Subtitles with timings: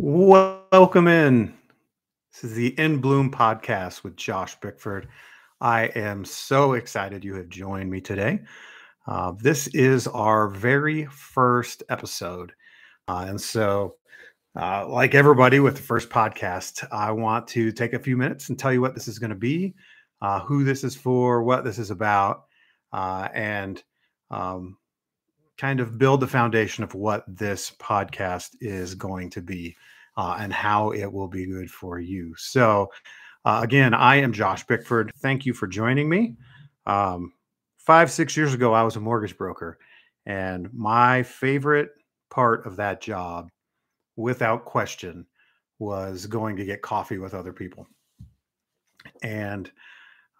[0.00, 1.52] Welcome in.
[2.32, 5.08] This is the In Bloom podcast with Josh Bickford.
[5.60, 8.38] I am so excited you have joined me today.
[9.08, 12.52] Uh, this is our very first episode.
[13.08, 13.96] Uh, and so,
[14.54, 18.58] uh, like everybody with the first podcast, I want to take a few minutes and
[18.58, 19.74] tell you what this is going to be,
[20.22, 22.44] uh, who this is for, what this is about,
[22.92, 23.82] uh, and
[24.30, 24.76] um,
[25.58, 29.76] kind of build the foundation of what this podcast is going to be
[30.16, 32.34] uh, and how it will be good for you.
[32.36, 32.90] So,
[33.44, 35.12] uh, again, I am Josh Bickford.
[35.18, 36.36] Thank you for joining me.
[36.86, 37.32] Um,
[37.78, 39.78] five, six years ago, I was a mortgage broker,
[40.26, 41.90] and my favorite
[42.30, 43.50] part of that job,
[44.16, 45.26] without question,
[45.78, 47.86] was going to get coffee with other people.
[49.22, 49.70] And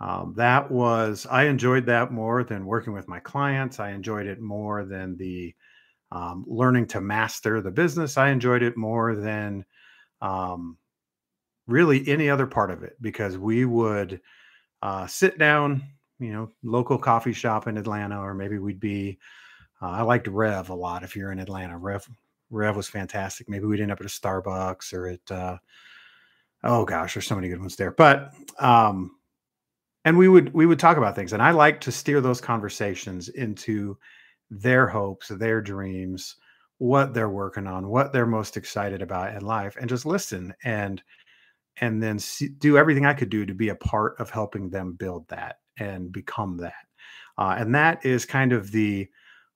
[0.00, 3.80] um, that was i enjoyed that more than working with my clients.
[3.80, 5.54] I enjoyed it more than the
[6.10, 8.16] um, learning to master the business.
[8.16, 9.64] I enjoyed it more than
[10.22, 10.78] um,
[11.66, 14.20] really any other part of it because we would
[14.82, 15.82] uh, sit down
[16.18, 19.18] you know local coffee shop in atlanta or maybe we'd be
[19.80, 21.78] uh, i liked rev a lot if you're in atlanta.
[21.78, 22.08] Rev
[22.50, 23.48] rev was fantastic.
[23.48, 25.58] Maybe we'd end up at a starbucks or at uh,
[26.64, 27.92] oh gosh there's so many good ones there.
[27.92, 29.12] But um,
[30.08, 33.28] and we would we would talk about things and i like to steer those conversations
[33.28, 33.96] into
[34.50, 36.36] their hopes their dreams
[36.78, 41.02] what they're working on what they're most excited about in life and just listen and
[41.80, 44.94] and then see, do everything i could do to be a part of helping them
[44.94, 46.74] build that and become that.
[47.36, 49.08] Uh, and that is kind of the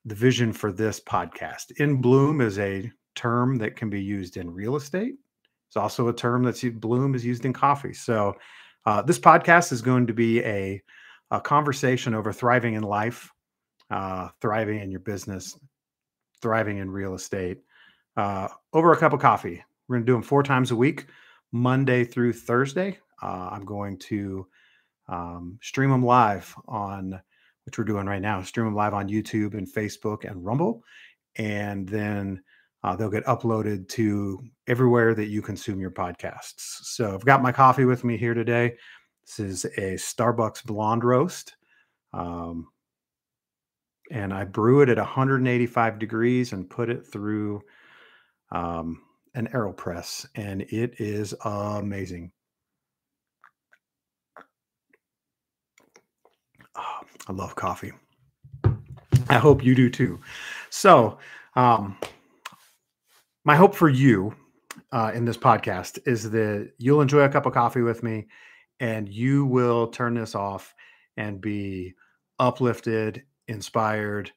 [0.05, 1.70] the vision for this podcast.
[1.77, 5.14] In bloom is a term that can be used in real estate.
[5.69, 7.94] It's also a term that's bloom is used in coffee.
[7.94, 8.34] So
[8.84, 10.83] uh, this podcast is going to be a,
[11.30, 13.30] a conversation over thriving in life,
[13.91, 15.58] uh, thriving in your business,
[16.41, 17.58] thriving in real estate
[18.16, 19.62] uh, over a cup of coffee.
[19.88, 21.06] We're going to do them four times a week,
[21.53, 22.98] Monday through Thursday.
[23.22, 24.47] Uh, I'm going to
[25.08, 27.20] um, stream them live on,
[27.64, 30.82] which we're doing right now, stream them live on YouTube and Facebook and Rumble.
[31.37, 32.43] And then
[32.84, 36.84] uh, they'll get uploaded to everywhere that you consume your podcasts.
[36.84, 38.75] So I've got my coffee with me here today.
[39.25, 41.54] This is a Starbucks blonde roast.
[42.12, 42.69] Um,
[44.10, 47.62] and I brew it at 185 degrees and put it through
[48.50, 49.00] um,
[49.34, 52.32] an AeroPress, and it is amazing.
[56.76, 57.93] Oh, I love coffee.
[59.28, 60.20] I hope you do too.
[60.69, 61.19] So,
[61.56, 61.97] um,
[63.44, 64.34] my hope for you
[64.92, 68.26] uh, in this podcast is that you'll enjoy a cup of coffee with me
[68.80, 70.75] and you will turn this off
[71.16, 71.94] and be
[72.38, 74.31] uplifted, inspired.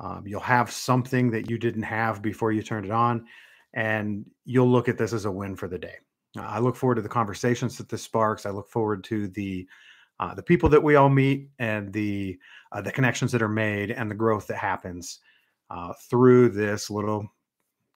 [0.00, 3.26] Um, you'll have something that you didn't have before you turned it on,
[3.74, 5.94] and you'll look at this as a win for the day.
[6.36, 8.46] I look forward to the conversations that this sparks.
[8.46, 9.66] I look forward to the
[10.20, 12.38] uh, the people that we all meet and the
[12.72, 15.20] uh, the connections that are made and the growth that happens
[15.70, 17.28] uh, through this little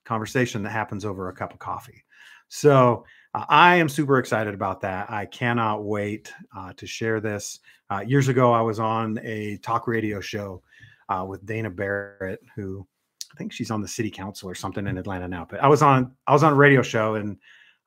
[0.08, 2.02] conversation that happens over a cup of coffee.
[2.48, 3.04] So
[3.34, 5.10] uh, I am super excited about that.
[5.10, 7.60] I cannot wait uh, to share this.
[7.90, 10.62] Uh, years ago, I was on a talk radio show
[11.10, 12.86] uh, with Dana Barrett, who
[13.32, 15.46] I think she's on the city council or something in Atlanta now.
[15.48, 17.36] But I was on I was on a radio show and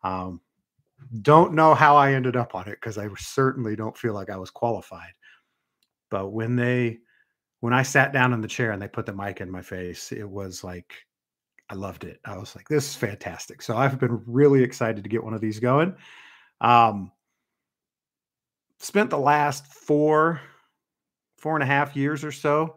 [0.03, 0.41] um,
[1.21, 4.37] don't know how I ended up on it because I certainly don't feel like I
[4.37, 5.13] was qualified.
[6.09, 6.99] But when they
[7.61, 10.11] when I sat down in the chair and they put the mic in my face,
[10.11, 10.93] it was like
[11.71, 12.19] I loved it.
[12.25, 13.61] I was like, this is fantastic.
[13.61, 15.95] So I've been really excited to get one of these going.
[16.59, 17.13] Um,
[18.79, 20.41] spent the last four,
[21.37, 22.75] four and a half years or so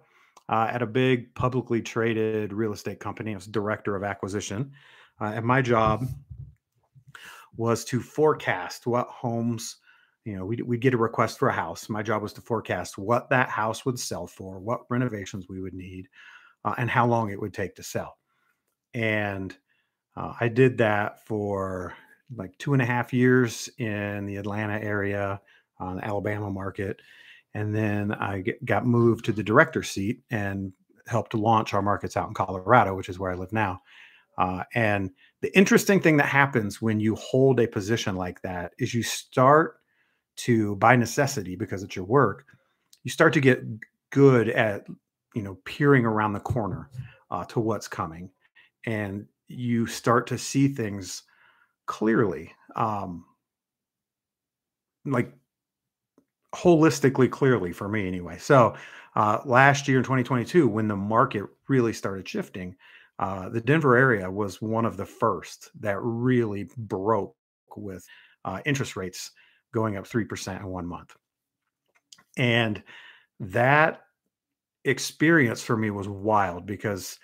[0.49, 3.33] uh, at a big publicly traded real estate company.
[3.33, 4.71] I was director of acquisition.
[5.21, 6.07] Uh, and my job
[7.57, 9.79] was to forecast what homes,
[10.25, 11.89] you know, we we get a request for a house.
[11.89, 15.75] My job was to forecast what that house would sell for, what renovations we would
[15.75, 16.07] need,
[16.65, 18.19] uh, and how long it would take to sell
[18.95, 19.57] and
[20.17, 21.95] uh, I did that for
[22.35, 25.41] like two and a half years in the Atlanta area,
[25.79, 27.01] on the Alabama market,
[27.53, 30.73] and then I get, got moved to the director seat and
[31.07, 33.81] helped launch our markets out in Colorado, which is where I live now.
[34.39, 35.11] Uh, and
[35.43, 39.77] the interesting thing that happens when you hold a position like that is you start
[40.37, 42.45] to, by necessity, because it's your work,
[43.03, 43.63] you start to get
[44.11, 44.87] good at
[45.35, 46.89] you know peering around the corner
[47.31, 48.31] uh, to what's coming
[48.87, 51.23] and you start to see things
[51.87, 53.25] clearly um
[55.05, 55.33] like
[56.55, 58.75] holistically clearly for me anyway so
[59.17, 62.75] uh last year in 2022 when the market really started shifting
[63.19, 67.37] uh, the Denver area was one of the first that really broke
[67.77, 68.05] with
[68.45, 69.31] uh, interest rates
[69.73, 71.15] going up 3% in one month.
[72.37, 72.83] And
[73.41, 74.03] that
[74.85, 77.19] experience for me was wild because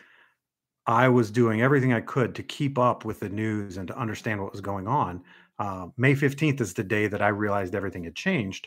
[0.91, 4.43] I was doing everything I could to keep up with the news and to understand
[4.43, 5.23] what was going on.
[5.61, 8.67] Uh, May 15th is the day that I realized everything had changed.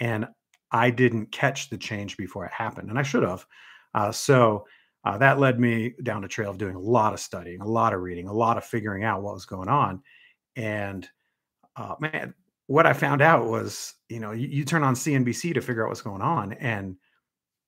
[0.00, 0.26] And
[0.72, 2.90] I didn't catch the change before it happened.
[2.90, 3.46] And I should have.
[3.94, 4.66] Uh, so
[5.04, 7.92] uh, that led me down a trail of doing a lot of studying, a lot
[7.92, 10.02] of reading, a lot of figuring out what was going on.
[10.56, 11.08] And
[11.76, 12.34] uh, man,
[12.66, 15.88] what I found out was, you know, you, you, turn on CNBC to figure out
[15.88, 16.96] what's going on, and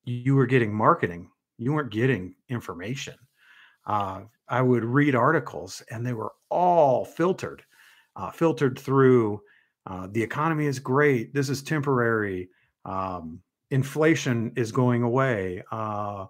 [0.03, 1.29] you were getting marketing.
[1.57, 3.15] You weren't getting information.
[3.85, 7.63] Uh, I would read articles, and they were all filtered,
[8.15, 9.41] uh, filtered through.
[9.85, 11.33] Uh, the economy is great.
[11.33, 12.49] This is temporary.
[12.85, 13.41] Um,
[13.71, 15.63] inflation is going away.
[15.71, 16.27] Uh,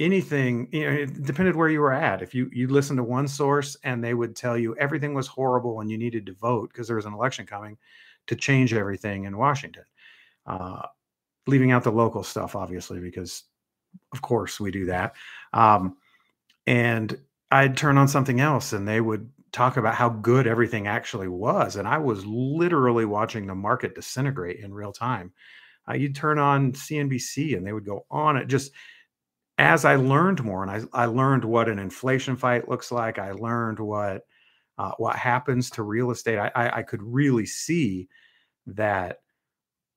[0.00, 3.28] anything you know it depended where you were at if you you listened to one
[3.28, 6.86] source and they would tell you everything was horrible and you needed to vote because
[6.86, 7.76] there was an election coming
[8.26, 9.84] to change everything in washington
[10.46, 10.80] uh,
[11.46, 13.44] leaving out the local stuff obviously because
[14.12, 15.14] of course we do that
[15.52, 15.96] um,
[16.66, 17.18] and
[17.50, 21.76] i'd turn on something else and they would talk about how good everything actually was
[21.76, 25.32] and i was literally watching the market disintegrate in real time
[25.88, 28.72] uh, you'd turn on cnbc and they would go on it just
[29.60, 33.32] as I learned more, and I, I learned what an inflation fight looks like, I
[33.32, 34.22] learned what
[34.78, 36.38] uh, what happens to real estate.
[36.38, 38.08] I, I, I could really see
[38.66, 39.18] that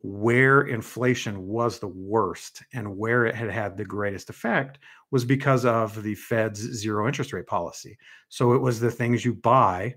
[0.03, 4.77] where inflation was the worst and where it had had the greatest effect
[5.11, 7.97] was because of the Fed's zero interest rate policy.
[8.29, 9.95] So it was the things you buy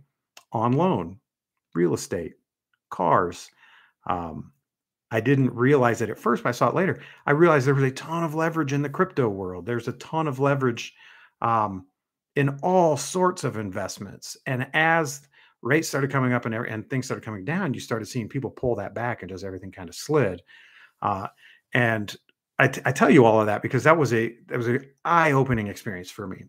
[0.52, 1.18] on loan,
[1.74, 2.34] real estate,
[2.88, 3.50] cars,
[4.08, 4.52] um,
[5.10, 7.00] I didn't realize it at first, but I saw it later.
[7.26, 9.66] I realized there was a ton of leverage in the crypto world.
[9.66, 10.94] There's a ton of leverage
[11.40, 11.86] um,
[12.34, 14.36] in all sorts of investments.
[14.46, 15.22] And as
[15.62, 18.76] rates started coming up and, and things started coming down, you started seeing people pull
[18.76, 20.42] that back and just everything kind of slid.
[21.02, 21.26] Uh,
[21.74, 22.14] and
[22.58, 24.86] I, t- I tell you all of that because that was a that was an
[25.04, 26.44] eye-opening experience for me,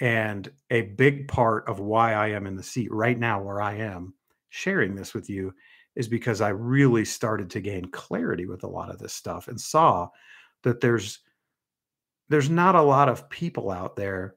[0.00, 3.74] and a big part of why I am in the seat right now where I
[3.74, 4.14] am,
[4.48, 5.54] sharing this with you,
[5.94, 9.60] is because I really started to gain clarity with a lot of this stuff and
[9.60, 10.08] saw
[10.62, 11.20] that there's
[12.28, 14.34] there's not a lot of people out there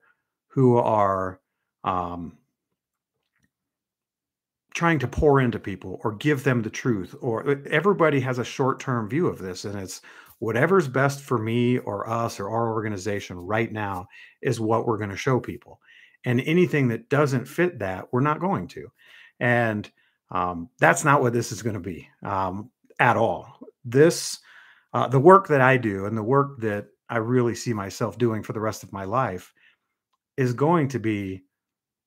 [0.47, 1.39] who are
[1.83, 2.37] um,
[4.73, 8.43] trying to pour into people or give them the truth or uh, everybody has a
[8.43, 10.01] short-term view of this and it's
[10.39, 14.07] whatever's best for me or us or our organization right now
[14.41, 15.79] is what we're going to show people
[16.25, 18.87] and anything that doesn't fit that we're not going to
[19.39, 19.91] and
[20.31, 23.59] um, that's not what this is going to be um, at all.
[23.83, 24.39] This,
[24.93, 28.41] uh, the work that I do and the work that I really see myself doing
[28.41, 29.53] for the rest of my life
[30.37, 31.43] is going to be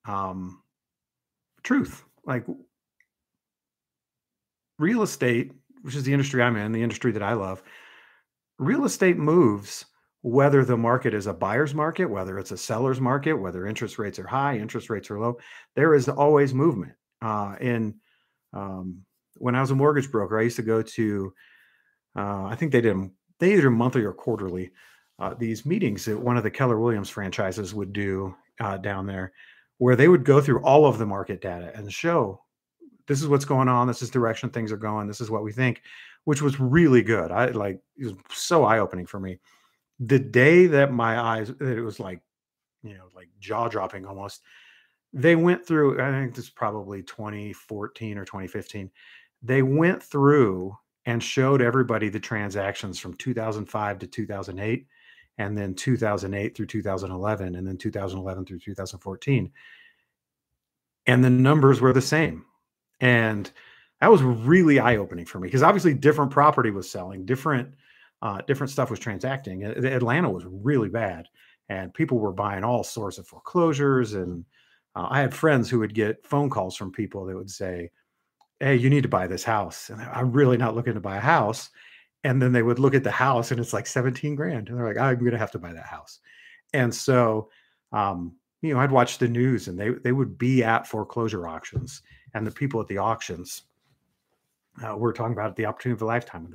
[0.06, 0.62] um,
[1.62, 2.02] truth.
[2.26, 2.46] Like
[4.78, 7.62] real estate, which is the industry I'm in, the industry that I love,
[8.58, 9.84] real estate moves
[10.22, 14.18] whether the market is a buyer's market, whether it's a seller's market, whether interest rates
[14.18, 15.36] are high, interest rates are low.
[15.76, 16.92] There is always movement.
[17.20, 17.94] Uh, in
[18.54, 19.02] um,
[19.36, 21.34] when I was a mortgage broker, I used to go to,
[22.16, 24.70] uh, I think they did them they either monthly or quarterly
[25.18, 29.32] uh, these meetings that one of the Keller Williams franchises would do uh, down there,
[29.84, 32.42] where they would go through all of the market data and show
[33.06, 35.52] this is what's going on, this is direction things are going, this is what we
[35.52, 35.82] think,
[36.24, 37.30] which was really good.
[37.30, 39.40] I like it was so eye opening for me.
[40.00, 42.22] The day that my eyes, that it was like,
[42.82, 44.40] you know, like jaw dropping almost
[45.12, 48.90] they went through i think this is probably 2014 or 2015
[49.42, 50.76] they went through
[51.06, 54.86] and showed everybody the transactions from 2005 to 2008
[55.38, 59.50] and then 2008 through 2011 and then 2011 through 2014
[61.06, 62.44] and the numbers were the same
[63.00, 63.50] and
[64.00, 67.68] that was really eye-opening for me because obviously different property was selling different
[68.22, 71.26] uh, different stuff was transacting atlanta was really bad
[71.68, 74.44] and people were buying all sorts of foreclosures and
[74.96, 77.90] uh, I had friends who would get phone calls from people that would say,
[78.60, 79.90] Hey, you need to buy this house.
[79.90, 81.70] And I'm really not looking to buy a house.
[82.24, 84.68] And then they would look at the house and it's like 17 grand.
[84.68, 86.20] And they're like, I'm going to have to buy that house.
[86.72, 87.50] And so,
[87.92, 92.02] um, you know, I'd watch the news and they, they would be at foreclosure auctions
[92.34, 93.62] and the people at the auctions,
[94.84, 96.52] uh, we're talking about the opportunity of a lifetime.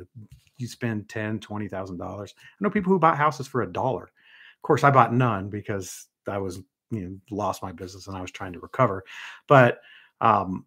[0.58, 2.34] You spend ten, twenty thousand dollars.
[2.38, 4.04] I know people who bought houses for a dollar.
[4.04, 6.58] Of course, I bought none because I was
[6.92, 9.06] you know lost my business and I was trying to recover.
[9.48, 9.80] But
[10.20, 10.66] um,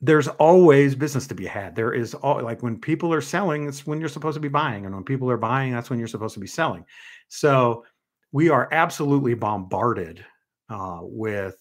[0.00, 1.74] there's always business to be had.
[1.74, 4.84] There is all like when people are selling, it's when you're supposed to be buying,
[4.84, 6.84] and when people are buying, that's when you're supposed to be selling.
[7.28, 7.84] So
[8.32, 10.24] we are absolutely bombarded
[10.68, 11.56] uh, with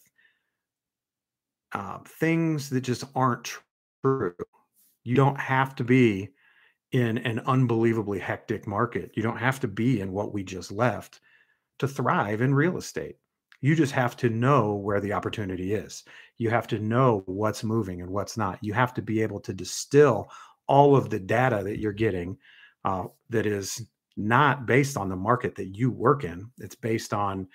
[1.72, 3.54] uh, things that just aren't
[4.04, 4.34] true.
[5.04, 6.30] You don't have to be
[6.92, 9.12] in an unbelievably hectic market.
[9.16, 11.20] You don't have to be in what we just left
[11.80, 13.18] to thrive in real estate.
[13.62, 16.04] You just have to know where the opportunity is.
[16.38, 18.60] You have to know what's moving and what's not.
[18.62, 20.30] You have to be able to distill
[20.68, 22.38] all of the data that you're getting
[22.84, 23.86] uh, that is
[24.18, 26.50] not based on the market that you work in.
[26.60, 27.48] It's based on,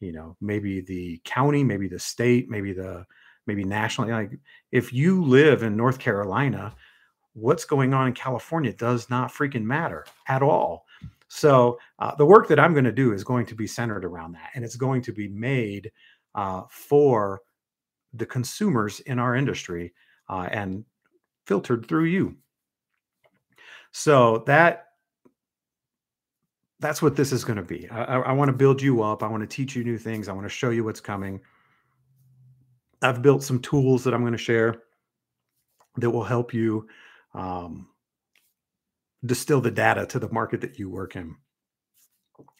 [0.00, 3.06] you know, maybe the county, maybe the state, maybe the
[3.46, 4.12] maybe nationally.
[4.12, 4.38] Like
[4.72, 6.74] if you live in North Carolina,
[7.34, 10.86] what's going on in California does not freaking matter at all.
[11.28, 14.32] So uh, the work that I'm going to do is going to be centered around
[14.32, 15.90] that, and it's going to be made
[16.34, 17.40] uh, for
[18.14, 19.92] the consumers in our industry
[20.28, 20.84] uh, and
[21.46, 22.36] filtered through you.
[23.90, 24.84] So that
[26.80, 27.88] that's what this is going to be.
[27.88, 29.22] I, I, want to build you up.
[29.22, 30.28] I want to teach you new things.
[30.28, 31.40] I want to show you what's coming.
[33.00, 34.82] I've built some tools that I'm going to share
[35.96, 36.86] that will help you
[37.32, 37.88] um,
[39.24, 41.34] distill the data to the market that you work in.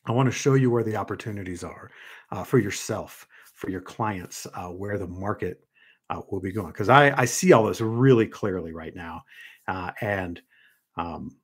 [0.07, 1.91] I want to show you where the opportunities are
[2.31, 5.65] uh, for yourself, for your clients, uh, where the market
[6.11, 6.69] uh, will be going.
[6.69, 9.23] Because I, I see all this really clearly right now.
[9.69, 10.41] Uh, and
[10.97, 11.37] um,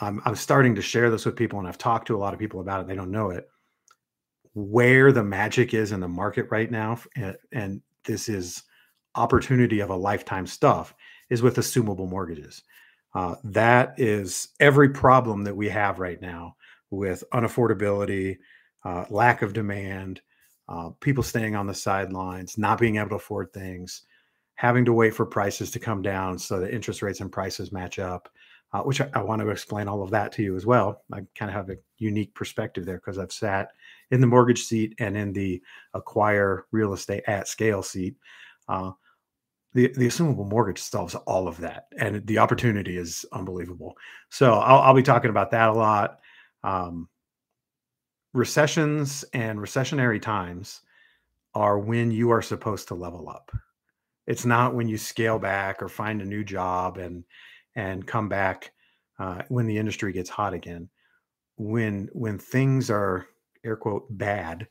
[0.00, 2.40] I'm, I'm starting to share this with people, and I've talked to a lot of
[2.40, 2.88] people about it.
[2.88, 3.48] They don't know it.
[4.54, 8.62] Where the magic is in the market right now, and, and this is
[9.14, 10.94] opportunity of a lifetime stuff,
[11.30, 12.62] is with assumable mortgages.
[13.14, 16.54] Uh, that is every problem that we have right now
[16.90, 18.36] with unaffordability,
[18.84, 20.20] uh, lack of demand,
[20.68, 24.02] uh, people staying on the sidelines, not being able to afford things,
[24.54, 27.98] having to wait for prices to come down so that interest rates and prices match
[27.98, 28.28] up,
[28.72, 31.02] uh, which I, I, want to explain all of that to you as well.
[31.12, 33.70] I kind of have a unique perspective there because I've sat
[34.10, 35.62] in the mortgage seat and in the
[35.94, 38.16] acquire real estate at scale seat.
[38.68, 38.90] Uh,
[39.74, 43.96] the, the assumable mortgage solves all of that and the opportunity is unbelievable.
[44.30, 46.20] So i'll, I'll be talking about that a lot
[46.64, 47.08] um,
[48.32, 50.80] recessions and recessionary times
[51.54, 53.50] are when you are supposed to level up.
[54.26, 57.24] It's not when you scale back or find a new job and
[57.74, 58.72] and come back
[59.18, 60.88] uh, when the industry gets hot again.
[61.56, 63.26] When when things are
[63.64, 64.68] air quote bad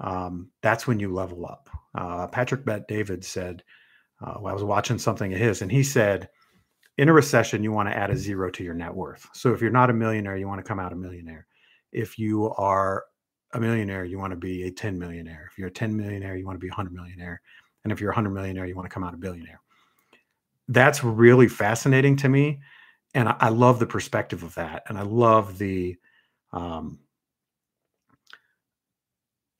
[0.00, 1.68] um, that's when you level up.
[1.94, 3.64] Uh, patrick bet david said
[4.24, 6.28] uh, I was watching something of his, and he said,
[6.96, 9.26] in a recession, you want to add a zero to your net worth.
[9.32, 11.46] So if you're not a millionaire, you want to come out a millionaire.
[11.92, 13.04] If you are
[13.52, 15.48] a millionaire, you want to be a 10 millionaire.
[15.50, 17.40] If you're a 10 millionaire, you want to be a 100 millionaire.
[17.84, 19.60] And if you're a 100 millionaire, you want to come out a billionaire.
[20.66, 22.60] That's really fascinating to me.
[23.14, 24.82] And I, I love the perspective of that.
[24.88, 25.96] And I love the,
[26.52, 26.98] um,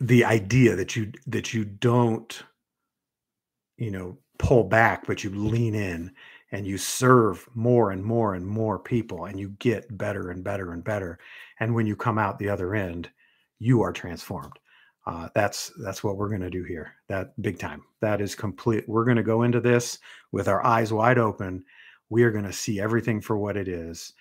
[0.00, 2.42] the idea that you that you don't
[3.76, 6.12] you know pull back, but you lean in
[6.52, 10.72] and you serve more and more and more people and you get better and better
[10.72, 11.18] and better.
[11.60, 13.10] And when you come out the other end,
[13.58, 14.58] you are transformed.
[15.06, 16.92] Uh, that's that's what we're going to do here.
[17.08, 17.82] That big time.
[18.00, 18.86] That is complete.
[18.86, 19.98] We're going to go into this
[20.32, 21.64] with our eyes wide open.
[22.10, 24.12] We are going to see everything for what it is.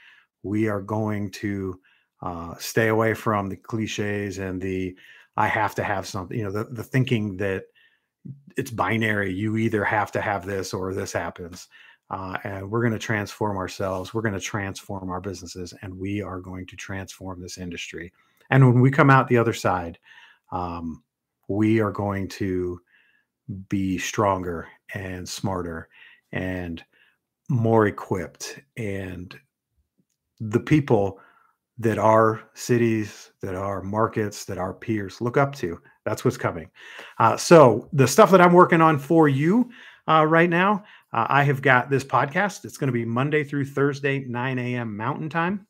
[0.44, 1.80] We are going to
[2.22, 4.96] uh, stay away from the cliches and the
[5.36, 6.38] I have to have something.
[6.38, 7.66] You know, the the thinking that
[8.58, 9.34] it's binary.
[9.34, 11.68] You either have to have this or this happens.
[12.10, 14.14] Uh, and we're going to transform ourselves.
[14.14, 18.14] We're going to transform our businesses, and we are going to transform this industry.
[18.50, 20.00] And when we come out the other side,
[20.52, 21.04] um,
[21.50, 22.80] we are going to
[23.70, 25.90] be stronger and smarter
[26.32, 26.84] and
[27.50, 28.60] more equipped.
[28.78, 29.38] And
[30.40, 31.20] the people
[31.80, 35.80] that our cities, that our markets, that our peers look up to.
[36.06, 36.70] That's what's coming.
[37.20, 39.70] Uh, so, the stuff that I'm working on for you
[40.08, 42.66] uh, right now, uh, I have got this podcast.
[42.66, 44.96] It's going to be Monday through Thursday, 9 a.m.
[44.96, 45.68] Mountain Time.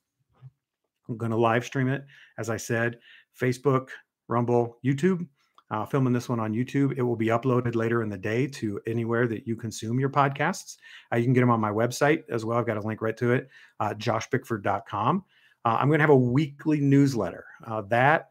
[1.09, 2.05] I'm going to live stream it,
[2.37, 2.99] as I said,
[3.39, 3.89] Facebook,
[4.27, 5.27] Rumble, YouTube.
[5.69, 6.97] Uh, filming this one on YouTube.
[6.97, 10.77] It will be uploaded later in the day to anywhere that you consume your podcasts.
[11.11, 12.57] Uh, you can get them on my website as well.
[12.57, 13.49] I've got a link right to it,
[13.81, 15.25] uh, joshbickford.com.
[15.67, 17.43] Uh, I'm going to have a weekly newsletter.
[17.65, 18.29] Uh, that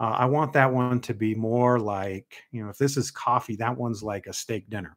[0.00, 3.56] uh, I want that one to be more like, you know, if this is coffee,
[3.56, 4.96] that one's like a steak dinner.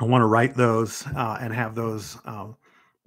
[0.00, 2.48] I want to write those uh, and have those uh,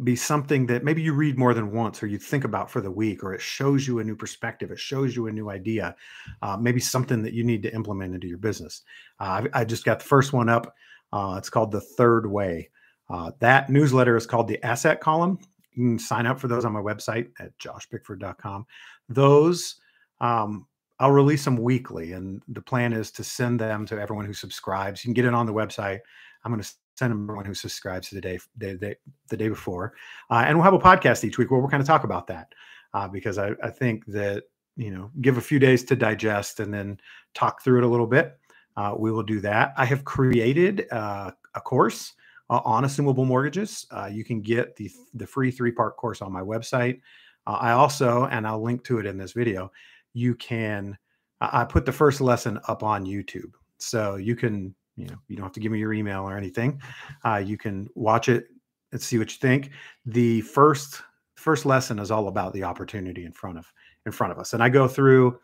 [0.06, 2.90] be something that maybe you read more than once or you think about for the
[2.90, 5.98] week, or it shows you a new perspective, it shows you a new idea,
[6.44, 8.84] uh, maybe something that you need to implement into your business.
[9.20, 10.74] I, I just got the first one up.
[11.14, 12.70] it's called The Third Way.
[13.12, 15.38] Uh, that newsletter is called the Asset Column.
[15.74, 18.66] You can sign up for those on my website at joshbickford.com.
[19.10, 19.76] Those
[20.20, 20.68] um,
[21.00, 25.04] I'll release them weekly, and the plan is to send them to everyone who subscribes.
[25.04, 26.00] You can get it on the website.
[26.44, 28.96] I'm going to send them to everyone who subscribes the day the day,
[29.30, 29.94] the day before,
[30.30, 32.54] uh, and we'll have a podcast each week where we'll kind of talk about that
[32.94, 34.44] uh, because I, I think that
[34.78, 37.00] you know give a few days to digest and then
[37.34, 38.38] talk through it a little bit.
[38.78, 39.74] Uh, we will do that.
[39.78, 42.14] I have created uh, a course
[42.52, 43.88] uh, on assumable mortgages.
[43.90, 47.02] Uh, you can get the the free three part course on my website.
[47.48, 49.72] I also, and I'll link to it in this video
[50.14, 50.98] you can
[51.40, 53.54] I put the first lesson up on YouTube.
[53.80, 56.80] So you can, you know, you don't have to give me your email or anything.
[57.26, 58.46] Uh, you can watch it
[58.92, 59.72] and see what you think.
[60.06, 61.02] The first
[61.36, 63.66] first lesson is all about the opportunity in front of
[64.06, 64.54] in front of us.
[64.54, 65.40] And I go through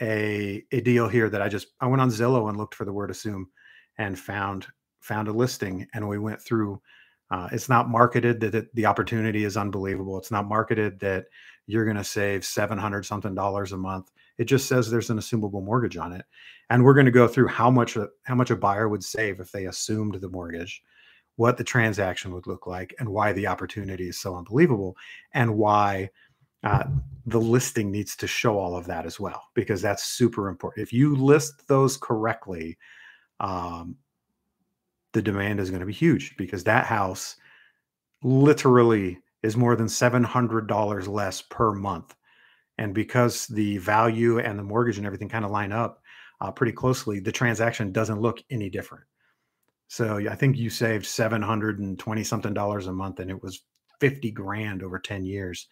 [0.00, 2.92] a a deal here that I just I went on Zillow and looked for the
[2.92, 3.48] word assume
[3.98, 4.66] and found
[5.06, 6.80] found a listing and we went through
[7.30, 10.16] uh, it's not marketed that it, the opportunity is unbelievable.
[10.16, 11.26] It's not marketed that
[11.66, 14.12] you're going to save 700 something dollars a month.
[14.38, 16.24] It just says there's an assumable mortgage on it.
[16.70, 19.50] And we're going to go through how much how much a buyer would save if
[19.50, 20.82] they assumed the mortgage,
[21.36, 24.96] what the transaction would look like, and why the opportunity is so unbelievable,
[25.34, 26.10] and why
[26.62, 26.84] uh,
[27.26, 30.82] the listing needs to show all of that as well, because that's super important.
[30.82, 32.76] If you list those correctly,
[33.40, 33.96] um,
[35.16, 37.36] the demand is going to be huge because that house
[38.22, 42.14] literally is more than $700 less per month.
[42.76, 46.02] And because the value and the mortgage and everything kind of line up
[46.42, 49.04] uh, pretty closely, the transaction doesn't look any different.
[49.88, 53.62] So I think you saved 720 something dollars a month and it was
[54.00, 55.66] 50 grand over 10 years.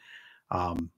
[0.53, 0.91] Um,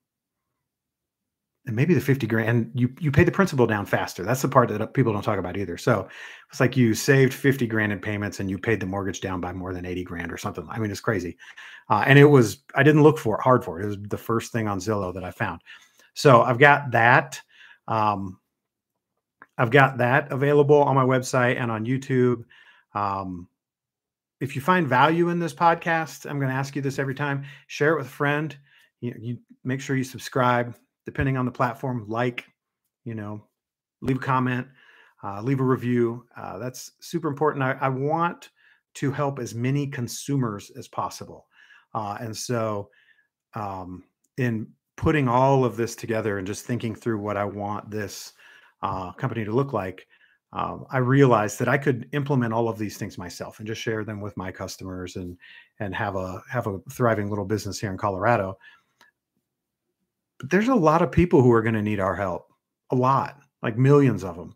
[1.66, 4.22] and maybe the 50 grand and you you pay the principal down faster.
[4.22, 5.76] That's the part that people don't talk about either.
[5.76, 6.08] So
[6.50, 9.52] it's like you saved 50 grand in payments and you paid the mortgage down by
[9.52, 10.66] more than 80 grand or something.
[10.70, 11.36] I mean it's crazy.
[11.90, 13.84] Uh, and it was i didn't look for it hard for it.
[13.84, 15.60] It was the first thing on zillow that i found.
[16.14, 17.40] So i've got that
[17.88, 18.38] um,
[19.58, 22.44] i've got that available on my website and on youtube.
[22.94, 23.48] Um,
[24.40, 27.44] if you find value in this podcast i'm going to ask you this every time
[27.66, 28.56] share it with a friend.
[29.00, 30.74] You, you make sure you subscribe
[31.06, 32.44] depending on the platform, like,
[33.04, 33.42] you know,
[34.02, 34.66] leave a comment,
[35.24, 36.26] uh, leave a review.
[36.36, 37.62] Uh, that's super important.
[37.62, 38.50] I, I, want
[38.94, 41.46] to help as many consumers as possible.
[41.94, 42.90] Uh, and so,
[43.54, 44.04] um,
[44.36, 48.32] in putting all of this together and just thinking through what I want this
[48.82, 50.06] uh, company to look like,
[50.52, 54.04] um, I realized that I could implement all of these things myself and just share
[54.04, 55.36] them with my customers and
[55.80, 58.56] and have a have a thriving little business here in Colorado.
[60.38, 62.46] But there's a lot of people who are going to need our help,
[62.90, 64.54] a lot, like millions of them.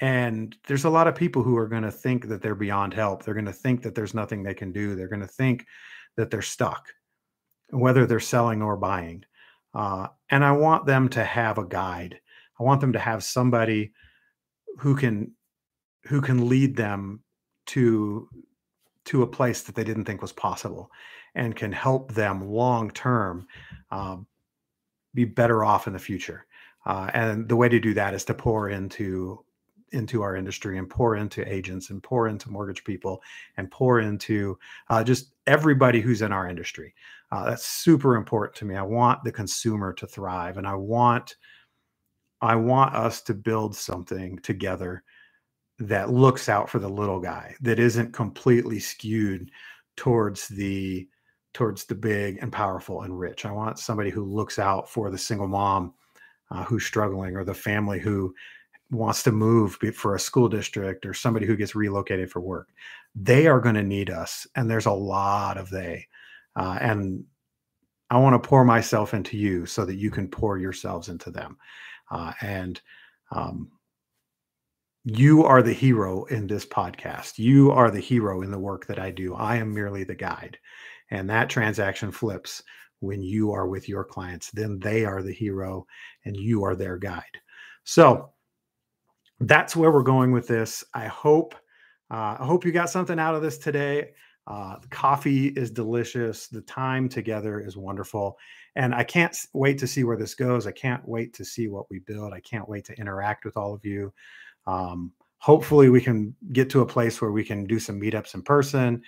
[0.00, 3.22] And there's a lot of people who are going to think that they're beyond help.
[3.22, 4.94] They're going to think that there's nothing they can do.
[4.94, 5.66] They're going to think
[6.16, 6.88] that they're stuck,
[7.70, 9.24] whether they're selling or buying.
[9.72, 12.20] Uh, and I want them to have a guide.
[12.58, 13.92] I want them to have somebody
[14.78, 15.32] who can
[16.06, 17.22] who can lead them
[17.66, 18.28] to
[19.06, 20.90] to a place that they didn't think was possible
[21.34, 23.46] and can help them long term
[23.90, 24.26] um,
[25.14, 26.46] be better off in the future.
[26.86, 29.44] Uh, and the way to do that is to pour into
[29.92, 33.22] into our industry and pour into agents and pour into mortgage people
[33.56, 34.58] and pour into
[34.90, 36.92] uh, just everybody who's in our industry.
[37.30, 38.74] Uh, that's super important to me.
[38.74, 41.36] I want the consumer to thrive, and I want
[42.40, 45.02] I want us to build something together
[45.78, 49.50] that looks out for the little guy that isn't completely skewed
[49.96, 51.08] towards the
[51.54, 53.46] towards the big and powerful and rich.
[53.46, 55.94] I want somebody who looks out for the single mom
[56.50, 58.34] uh, who's struggling or the family who
[58.90, 62.68] wants to move for a school district or somebody who gets relocated for work.
[63.14, 64.46] They are going to need us.
[64.56, 66.06] And there's a lot of they.
[66.56, 67.24] Uh, and
[68.10, 71.56] I want to pour myself into you so that you can pour yourselves into them.
[72.10, 72.80] Uh, and
[73.32, 73.70] um,
[75.04, 77.38] you are the hero in this podcast.
[77.38, 79.34] You are the hero in the work that I do.
[79.34, 80.58] I am merely the guide.
[81.10, 82.62] And that transaction flips
[83.00, 84.50] when you are with your clients.
[84.50, 85.86] Then they are the hero
[86.24, 87.22] and you are their guide.
[87.84, 88.30] So
[89.40, 90.84] that's where we're going with this.
[90.94, 91.54] I hope
[92.10, 94.10] uh, I hope you got something out of this today.
[94.46, 96.48] Uh, coffee is delicious.
[96.48, 98.38] The time together is wonderful.
[98.76, 100.66] And I can't wait to see where this goes.
[100.66, 102.32] I can't wait to see what we build.
[102.32, 104.12] I can't wait to interact with all of you.
[104.66, 108.42] Um, hopefully, we can get to a place where we can do some meetups in
[108.42, 109.02] person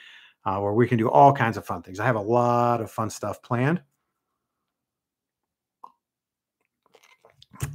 [0.47, 2.01] uh, where we can do all kinds of fun things.
[2.01, 3.83] I have a lot of fun stuff planned.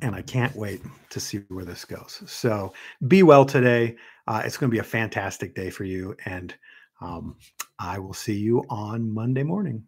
[0.02, 2.24] And I can't wait to see where this goes.
[2.28, 2.74] So
[3.08, 3.98] be well today.
[4.28, 6.16] Uh, it's going to be a fantastic day for you.
[6.26, 6.56] And
[7.02, 7.36] um,
[7.78, 9.86] I will see you on Monday morning.